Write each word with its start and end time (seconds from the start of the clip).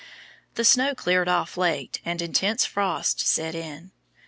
The 0.55 0.65
snow 0.65 0.95
cleared 0.95 1.27
off 1.29 1.57
late, 1.57 2.01
and 2.03 2.23
intense 2.23 2.65
frost 2.65 3.19
set 3.19 3.53
in. 3.53 3.91